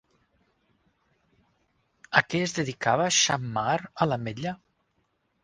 [2.21, 4.57] A què es dedicava Xammar a l'Ametlla?